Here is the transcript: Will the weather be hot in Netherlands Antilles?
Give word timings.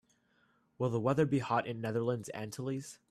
Will 0.79 0.89
the 0.89 0.99
weather 0.99 1.27
be 1.27 1.37
hot 1.37 1.67
in 1.67 1.79
Netherlands 1.79 2.27
Antilles? 2.33 2.97